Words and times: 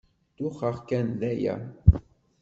Duxeɣ 0.43 0.75
kan, 0.87 1.07
d 1.19 1.21
aya. 1.31 1.55